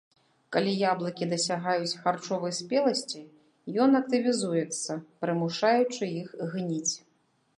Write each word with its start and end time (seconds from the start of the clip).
Калі 0.55 0.71
яблыкі 0.91 1.25
дасягаюць 1.33 1.97
харчовай 2.05 2.55
спеласці, 2.61 3.21
ён 3.85 3.99
актывізуецца, 4.01 4.91
прымушаючы 5.25 6.03
іх 6.21 6.29
гніць. 6.55 6.93